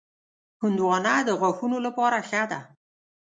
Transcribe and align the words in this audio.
هندوانه 0.61 1.13
د 1.27 1.29
غاښونو 1.39 1.77
لپاره 1.87 2.17
ښه 2.29 2.43
ده. 2.51 2.59